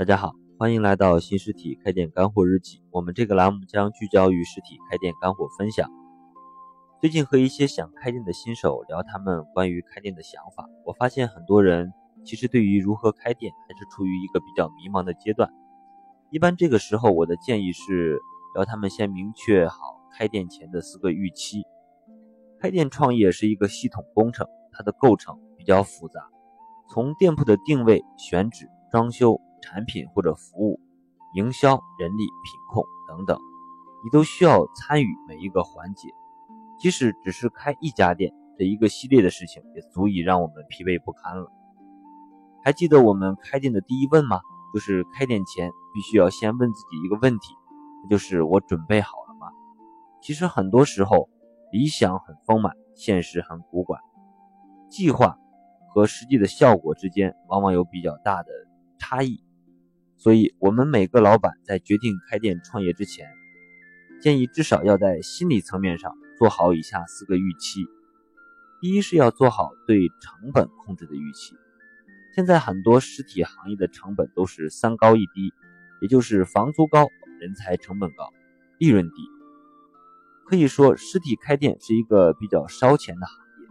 [0.00, 2.82] 大家好，欢迎来到新实体开店干货日记。
[2.90, 5.90] 我们这个栏目将聚焦于实体开店干货分享。
[7.02, 11.92] 最近和一些想开店的新手聊他们关于开店的想法，我发现很多人
[12.24, 15.50] 其实对于如何开店还是处于一个比较迷茫的阶段。
[16.30, 18.18] 一般这个时候，我的建议是
[18.56, 19.76] 要他们先明确好
[20.16, 21.60] 开店前的四个预期。
[22.58, 26.22] 开店创业是一个系统工程，它的构成比较复杂，
[26.88, 29.38] 从店铺的定位、选址、装修。
[29.60, 30.80] 产品或者服务、
[31.34, 33.38] 营销、人力、品控等等，
[34.04, 36.08] 你都需要参与每一个环节。
[36.78, 41.52] 即使只是开一家店这一个系列的事情，也足以让我们疲惫不堪了。
[42.64, 44.40] 还记得我们开店的第一问吗？
[44.72, 47.54] 就是开店前必须要先问自己一个问题，
[48.02, 49.48] 那就是我准备好了吗？
[50.22, 51.28] 其实很多时候，
[51.72, 53.98] 理想很丰满，现实很骨感，
[54.88, 55.36] 计划
[55.88, 58.48] 和实际的效果之间往往有比较大的
[58.98, 59.42] 差异。
[60.20, 63.26] 所以，我们每个老板在决定开店创业之前，
[64.20, 67.86] 建议至少要在心理层面上做好以下四个预期。
[68.82, 71.56] 第一是要做好对成本控制的预期。
[72.34, 75.54] 现在很多实体行业的成本都是三高一低，
[76.02, 77.08] 也就是房租高、
[77.40, 78.30] 人才成本高、
[78.78, 79.14] 利润低。
[80.44, 83.68] 可以说，实体开店是一个比较烧钱的行业，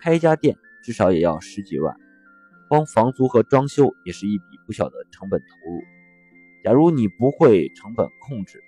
[0.00, 1.94] 开一家店至少也要十几万。
[2.74, 5.80] 光房租和装修也是一笔不小的成本投入。
[6.64, 8.60] 假如你不会成本控制，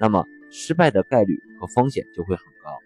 [0.00, 2.76] 那么失败的概率和风险就会很高。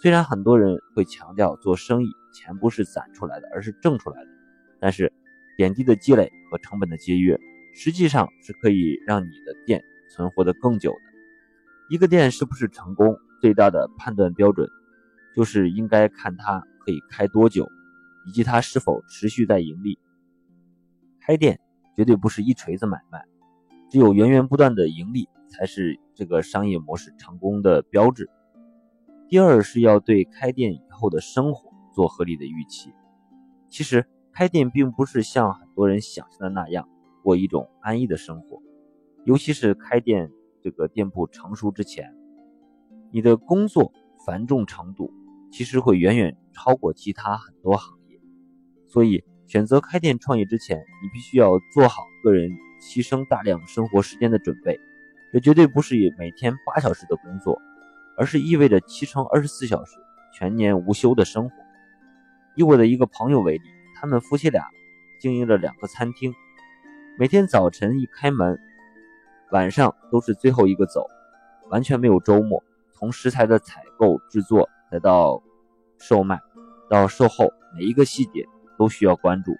[0.00, 4.30] 虽然很多人会强调做生意钱不是攒出来的，而是挣出来的，
[4.80, 5.12] 但是
[5.58, 7.38] 点滴的积累和成本的节约，
[7.74, 11.12] 实际上是可以让你的店存活得更久的。
[11.90, 14.66] 一个店是不是成功，最大的判断标准，
[15.36, 17.68] 就是应该看它可以开多久。
[18.26, 19.98] 以及它是否持续在盈利。
[21.20, 21.60] 开店
[21.96, 23.24] 绝对不是一锤子买卖，
[23.90, 28.28] 只有源源不断的盈利才是这个商业模式成功的标志。
[29.28, 32.92] 第二是要对开店以后的生活做合理的预期。
[33.68, 36.88] 其实开店并不是像很多人想象的那样
[37.22, 38.60] 过一种安逸的生活，
[39.24, 42.14] 尤其是开店这个店铺成熟之前，
[43.10, 43.92] 你的工作
[44.26, 45.10] 繁重程度
[45.50, 47.98] 其实会远远超过其他很多行。
[48.92, 54.78] 所以，选择开店创业之前，你必须要做好个人牺牲大量生活时间的准备。
[55.32, 57.58] 这绝对不是以每天八小时的工作，
[58.18, 59.96] 而是意味着七乘二十四小时
[60.34, 61.56] 全年无休的生活。
[62.54, 63.62] 以我的一个朋友为例，
[63.98, 64.62] 他们夫妻俩
[65.18, 66.34] 经营着两个餐厅，
[67.18, 68.58] 每天早晨一开门，
[69.52, 71.06] 晚上都是最后一个走，
[71.70, 72.62] 完全没有周末。
[72.92, 75.42] 从食材的采购、制作，再到
[75.96, 76.38] 售卖，
[76.90, 78.46] 到售后，每一个细节。
[78.82, 79.56] 都需要关注，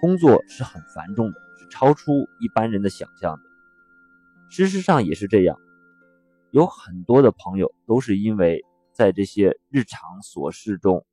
[0.00, 3.42] 工作是很繁重的，是超出一般人的想象的。
[4.48, 5.58] 事实上也是这样，
[6.52, 11.04] 有很多的朋友都是因为在这些日常琐事中，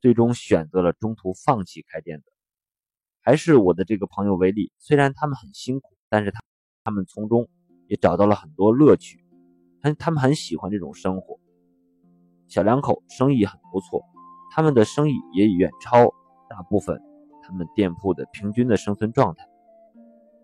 [0.00, 2.26] 最终选择了中途放弃开店的。
[3.20, 6.42] 还是我的这个朋友为例，虽然他们很辛苦，但是他
[6.84, 7.48] 他们从中
[7.88, 9.24] 也找到了很多乐趣，
[9.82, 11.40] 很他们很喜欢这种生活。
[12.46, 14.04] 小两口生意很不错，
[14.52, 16.14] 他们的生意也远超。
[16.54, 17.02] 大部分
[17.42, 19.44] 他们店铺的平均的生存状态，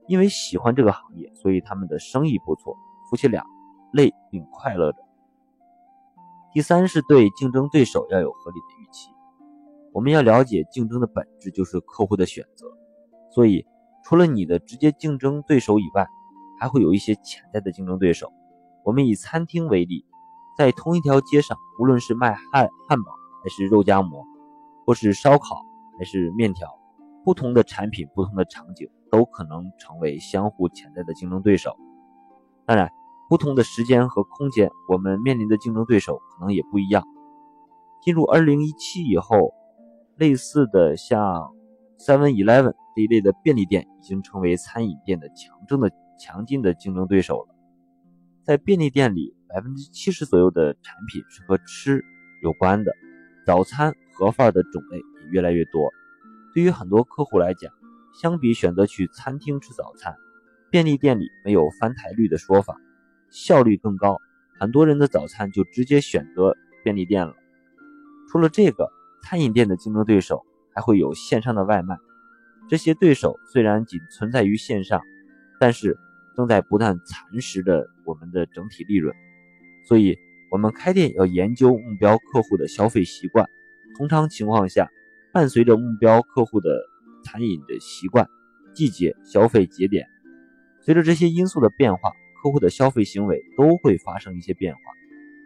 [0.09, 2.77] 因为喜欢这个行业，所以他们的生意不错，
[3.09, 3.45] 夫妻俩
[3.93, 4.99] 累并快乐着。
[6.53, 9.13] 第三是对竞争对手要有合理的预期，
[9.93, 12.67] 我们要了解竞争的本质就是客户的选择，
[13.31, 13.65] 所以
[14.03, 16.09] 除了你的直接竞争对手以外，
[16.59, 18.33] 还会有一些潜在的竞争对手。
[18.85, 20.05] 我们以餐厅为例，
[20.59, 23.13] 在同一条街上，无论是卖汉汉堡
[23.45, 24.27] 还是肉夹馍，
[24.85, 25.65] 或是烧烤。
[26.01, 26.67] 还是面条，
[27.27, 31.77] 不同的产品、不同的场景都可能成为相互潜在的竞争对手。
[32.65, 32.91] 当然，
[33.29, 37.05] 不同的时间和空间，我们面临的竞争对手可能也不一样。
[38.01, 39.53] 进入二零一七以后，
[40.17, 41.53] 类似的像
[41.99, 47.55] Seven Eleven 这一类的便利店已经成为餐饮店的强争的强劲的竞争对手了。
[48.43, 52.03] 在便利店里，百分之七十左右的产品是和吃
[52.43, 52.91] 有关的，
[53.45, 55.10] 早餐盒饭的种类。
[55.31, 55.93] 越来越多，
[56.55, 57.73] 对于很多客户来讲，
[58.21, 60.17] 相比选择去餐厅吃早餐，
[60.71, 62.77] 便利店里没有翻台率的说法，
[63.31, 64.21] 效率更高。
[64.59, 67.35] 很多人的早餐就直接选择便利店了。
[68.31, 68.91] 除了这个，
[69.23, 70.45] 餐饮店的竞争对手
[70.75, 71.97] 还会有线上的外卖。
[72.69, 75.01] 这些对手虽然仅存在于线上，
[75.59, 75.97] 但是
[76.37, 79.15] 正在不断蚕食着我们的整体利润。
[79.89, 80.17] 所以，
[80.51, 83.49] 我们开店要研究目标客户的消费习惯。
[83.97, 84.89] 通常情况下，
[85.33, 86.69] 伴随着目标客户的
[87.25, 88.29] 餐饮的习惯、
[88.75, 90.07] 季节、消费节点，
[90.81, 92.11] 随着这些因素的变化，
[92.43, 94.81] 客户的消费行为都会发生一些变化，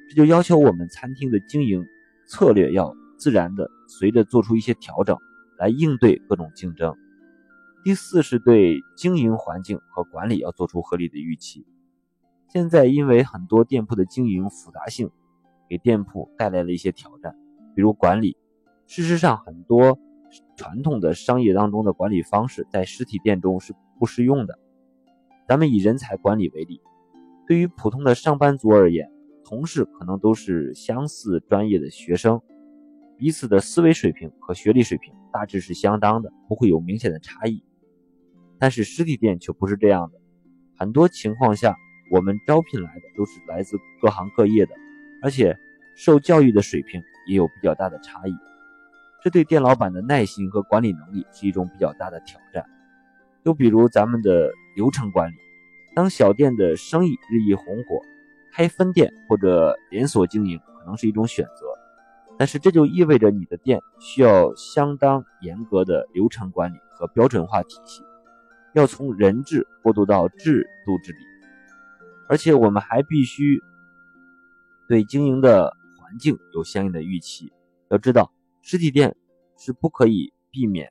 [0.09, 1.85] 这就要求我们餐厅的经营
[2.27, 5.19] 策略要自然的随着做出一些调整，
[5.59, 6.97] 来应对各种竞争。
[7.83, 11.67] 第四是对经营环境和管理要做出合理的预期。
[12.49, 15.11] 现在因为很多店铺的经营复杂性，
[15.69, 17.37] 给店铺带来了一些挑战，
[17.75, 18.39] 比如管理。
[18.87, 19.99] 事实上，很多
[20.57, 24.59] 传统的商业当中的管理方式在实体店中是不适用的。
[25.49, 26.81] 咱们以人才管理为例，
[27.47, 29.11] 对于普通的上班族而言，
[29.45, 32.41] 同事可能都是相似专业的学生，
[33.17, 37.63] 彼此的思维水平和学历水平大致是相当的，不会有明显的差异。
[38.59, 40.21] 但是实体店却不是这样的，
[40.79, 41.77] 很多情况下，
[42.11, 44.75] 我们招聘来的都是来自各行各业的，
[45.23, 45.57] 而且
[45.97, 48.33] 受教育的水平也有比较大的差异，
[49.25, 52.63] 这对店老板的耐心和管理能力是一种比较大的挑战。
[53.45, 55.35] 又比如咱们的流程管理，
[55.95, 58.03] 当小店的生意日益红火，
[58.53, 61.67] 开分店或者连锁经营可能是一种选择，
[62.37, 68.03] 但是这就意味着你的店需要相当严格的流程管理和标准化体系。
[68.75, 71.19] 要从人治过渡到制度治理，
[72.29, 73.63] 而且我们还必须
[74.87, 77.51] 对经营的环境有相应的预期。
[77.89, 78.33] 要知道，
[78.67, 79.15] 实体店
[79.59, 80.91] 是不可以避免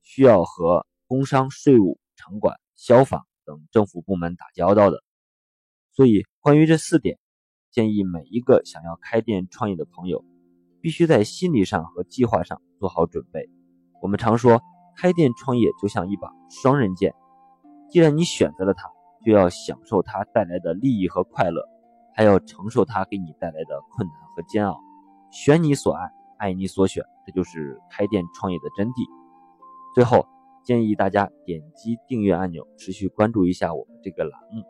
[0.00, 5.04] 需要和工商、税务、城管、消防等政府部门打交道的。
[5.92, 7.18] 所以，关于这四点，
[7.70, 10.24] 建议每一个想要开店创业的朋友，
[10.80, 13.50] 必须在心理上和计划上做好准备。
[14.00, 14.60] 我们常说。
[14.98, 17.14] 开店创业就像一把双刃剑，
[17.90, 18.88] 既然你选择了它，
[19.22, 21.68] 就要享受它带来的利益和快乐，
[22.14, 24.80] 还要承受它给你带来的困难和煎熬。
[25.30, 29.08] 选你所爱，爱你所选，这就是开店创业的真谛。
[29.94, 30.26] 最后，
[30.64, 34.64] 建议大家点击订阅按钮，持续关注一下我们这个栏目。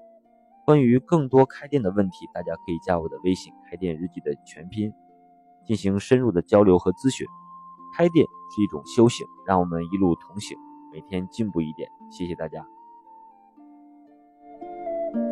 [0.65, 4.93] 关于更多开店的问题，大家可以加我的微信“开店日记”的全拼，
[5.65, 7.27] 进行深入的交流和咨询。
[7.97, 10.59] 开店是一种修行，让我们一路同行，
[10.93, 11.89] 每天进步一点。
[12.11, 12.76] 谢谢大家。